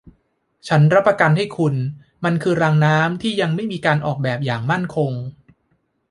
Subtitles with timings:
[0.67, 1.75] ฉันรับประกันให้คุณ
[2.23, 5.11] มันคือรางน้ำที่ยังไม่มีการออกแบบอย่างมั่นคง